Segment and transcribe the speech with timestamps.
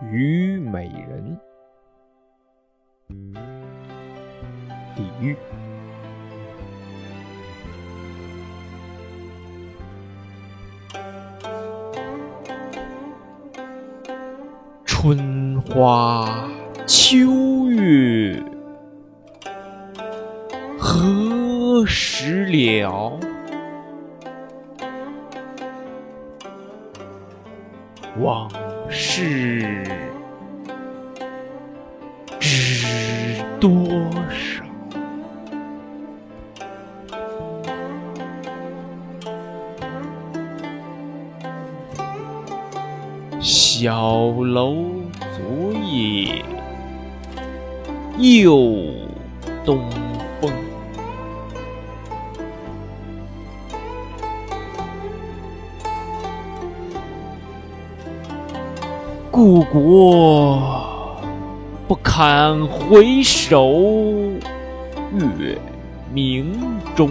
[0.00, 1.36] 虞美人，
[4.96, 5.36] 李煜。
[14.84, 16.48] 春花
[16.86, 18.40] 秋月
[20.78, 23.18] 何时了？
[28.20, 28.50] 往
[28.90, 29.84] 事
[32.40, 33.70] 知多
[34.30, 34.64] 少？
[43.40, 44.74] 小楼
[45.36, 46.42] 昨夜
[48.18, 48.74] 又
[49.64, 49.78] 东
[50.40, 50.50] 风。
[59.38, 60.60] 故国
[61.86, 63.70] 不堪回首
[65.38, 65.56] 月
[66.12, 66.58] 明
[66.96, 67.08] 中。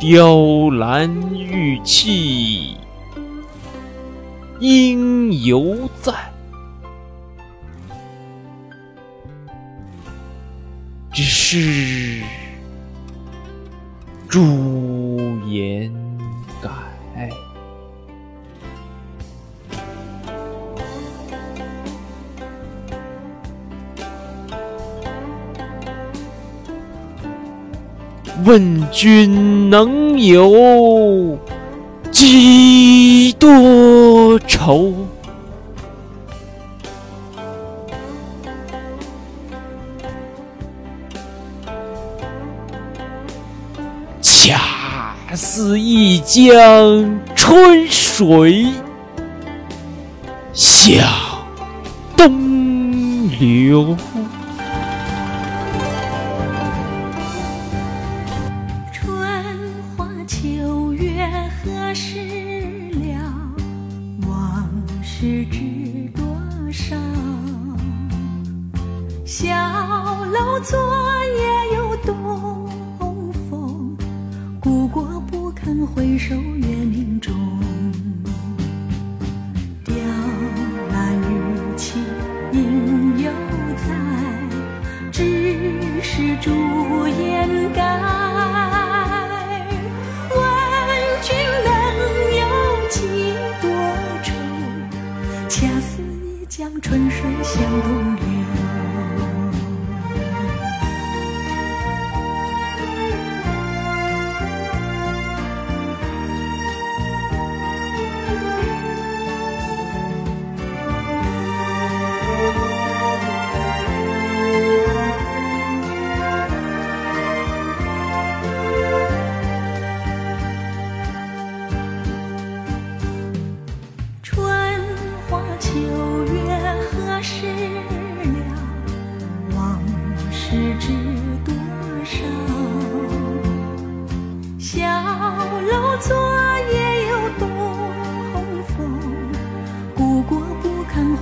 [0.00, 2.76] 雕栏玉砌
[4.58, 6.29] 应犹在，
[11.12, 12.22] 只是
[14.28, 14.40] 朱
[15.46, 15.92] 颜
[16.62, 16.70] 改。
[28.44, 31.38] 问君能有
[32.10, 34.94] 几多愁？
[44.42, 44.58] 恰
[45.34, 48.72] 似一江春水
[50.54, 51.04] 向
[52.16, 53.94] 东流。
[58.90, 59.14] 春
[59.94, 61.22] 花秋月
[61.62, 62.18] 何时
[62.92, 63.20] 了？
[64.26, 64.66] 往
[65.02, 65.60] 事知
[66.16, 66.24] 多
[66.72, 66.96] 少？
[69.26, 69.46] 小
[70.32, 70.78] 楼昨
[71.36, 71.39] 夜
[75.86, 77.69] 回首月明中。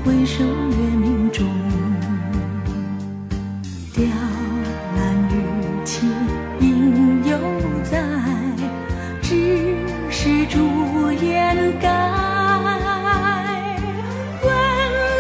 [0.08, 1.46] 回首月明中。
[3.92, 4.02] 雕
[4.96, 5.34] 栏玉
[5.84, 6.06] 砌
[6.60, 7.36] 应犹
[7.84, 8.02] 在，
[9.20, 9.76] 只
[10.08, 11.86] 是朱颜改。
[14.42, 14.50] 问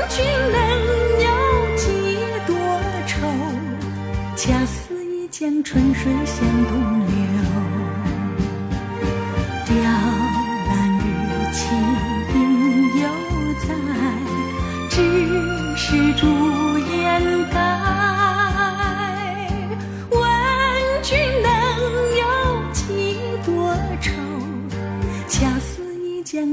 [0.08, 0.56] 君能
[1.20, 1.28] 有
[1.76, 1.84] 几
[2.46, 2.56] 多
[3.06, 3.12] 愁
[4.36, 6.57] 恰似一江春水向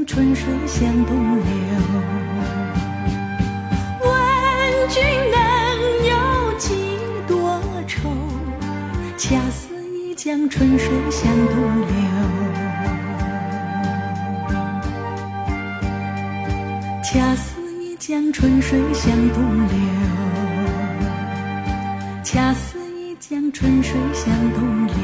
[0.05, 1.43] 春水向东流。
[4.01, 4.09] 问
[4.89, 5.37] 君能
[6.07, 6.13] 有
[6.57, 6.75] 几
[7.27, 8.09] 多愁
[9.17, 11.87] 恰似一江春水向东流，
[17.03, 19.75] 恰似一江春水向东流，
[22.23, 24.95] 恰似一江春水向东流。